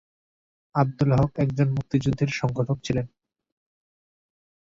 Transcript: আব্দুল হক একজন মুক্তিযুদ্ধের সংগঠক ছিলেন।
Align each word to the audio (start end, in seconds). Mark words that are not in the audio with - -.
আব্দুল 0.75 1.11
হক 1.13 1.31
একজন 1.37 1.67
মুক্তিযুদ্ধের 1.69 2.29
সংগঠক 2.39 2.77
ছিলেন। 2.83 3.05